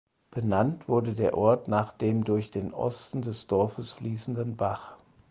[0.31, 4.95] Benannt wurde der Ort nach dem durch den Osten des Dorfes fließenden Bach.